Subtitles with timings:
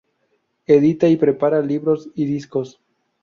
[0.65, 2.81] Edita y prepara libros y discos.